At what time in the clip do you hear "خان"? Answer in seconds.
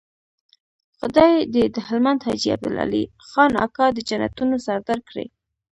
3.27-3.51